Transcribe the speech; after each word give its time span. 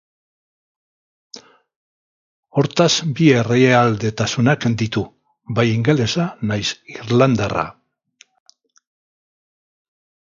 Hortaz, 2.61 2.87
bi 3.19 3.27
herrialdetasunak 3.41 4.65
ditu, 4.83 5.03
bai 5.59 5.67
ingelesa 5.75 6.27
nahiz 6.53 6.67
irlandarra. 6.97 7.67